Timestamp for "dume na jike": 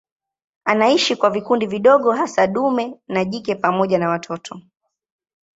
2.47-3.55